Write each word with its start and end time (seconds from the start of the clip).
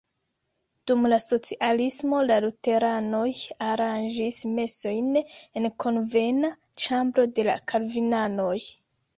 Dum 0.91 1.03
la 1.11 1.17
socialismo 1.25 2.21
la 2.29 2.37
luteranoj 2.45 3.27
aranĝis 3.73 4.39
mesojn 4.55 5.21
en 5.21 5.69
konvena 5.85 6.53
ĉambro 6.87 7.29
de 7.37 7.47
la 7.51 7.59
kalvinanoj. 7.75 8.59